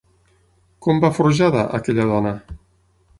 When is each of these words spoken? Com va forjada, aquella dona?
Com 0.85 1.01
va 1.03 1.11
forjada, 1.17 1.65
aquella 1.81 2.07
dona? 2.13 2.33